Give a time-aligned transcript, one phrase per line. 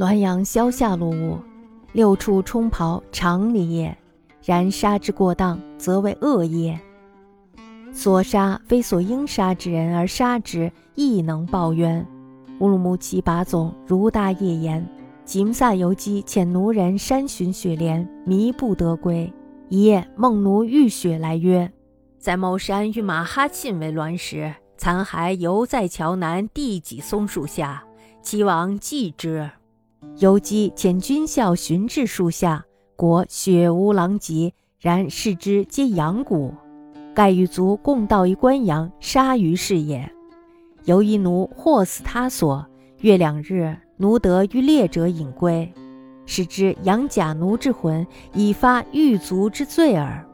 [0.00, 1.38] 滦阳萧下落物，
[1.92, 3.94] 六畜冲袍常理也。
[4.42, 6.80] 然杀之过当，则为恶也。
[7.92, 12.06] 所杀非所应杀之人而杀之，亦能报冤。
[12.60, 14.88] 乌鲁木齐把总如大业言：
[15.26, 19.30] 吉姆萨游击遣奴人山寻雪莲，迷不得归。
[19.68, 21.70] 一夜梦奴浴雪来曰：
[22.18, 27.84] 在某山与马哈沁为鸾时，残骸犹在桥南第几松树下，
[28.22, 29.50] 其王祭之。
[30.16, 32.64] 游击遣军校寻至树下，
[32.96, 36.54] 果雪无狼藉，然视之皆羊骨。
[37.14, 40.10] 盖与卒共盗一官羊，杀于是也。
[40.84, 42.64] 由一奴获死他所，
[43.00, 45.70] 月两日，奴得于猎者引归，
[46.24, 50.26] 使之养假奴之魂，以发狱卒之罪耳。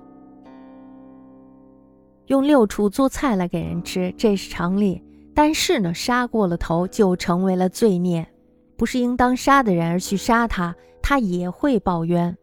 [2.27, 5.03] 用六畜做菜来给人吃，这是常理。
[5.35, 8.27] 但是呢，杀过了头就成为了罪孽，
[8.77, 12.37] 不是应当杀的人而去杀他，他也会报冤。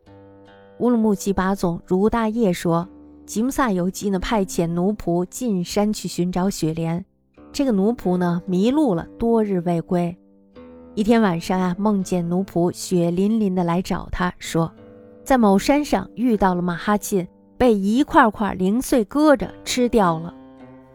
[0.79, 2.87] 乌鲁木齐把总如大业说，
[3.25, 7.05] 吉姆萨游击呢派遣奴仆进山去寻找雪莲，
[7.51, 10.17] 这个奴仆呢迷路了，多日未归。
[10.95, 14.71] 一天晚上啊，梦见奴仆血淋淋的来找他说，
[15.23, 17.27] 在某山上遇到了马哈沁。
[17.55, 20.33] 被一块块零碎割着吃掉了，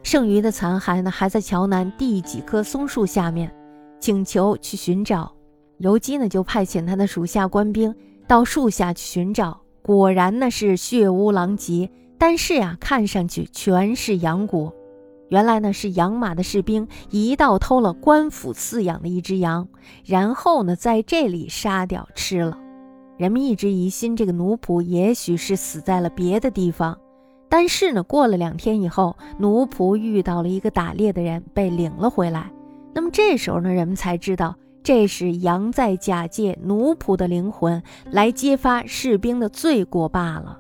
[0.03, 3.51] 剩余的残骸呢，还在桥南第几棵松树下面，
[4.01, 5.33] 请求去寻找。
[5.79, 7.95] 游击呢，就派遣他的属下官兵
[8.27, 14.73] 到树下去寻找，果然呢是血污狼藉，但是啊，看上去全是羊骨。
[15.29, 19.69] 原来呢是养马的士兵一道偷了官府饲养的一只羊，
[20.05, 22.59] 然后呢在这里杀掉吃了。
[23.19, 26.99] 人们一直疑心这个奴仆也许是死在了别的地方，
[27.49, 32.51] 但是呢，过了两天以后，奴仆遇到了一个打猎的人，被领了回来。
[32.95, 34.57] 那么这时候呢，人们才知道
[34.89, 40.59] 这是羊在假借奴仆的灵魂来揭发士兵的罪过罢了。